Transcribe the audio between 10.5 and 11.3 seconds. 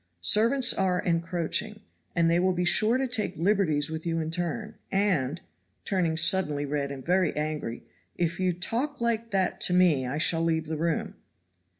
the room."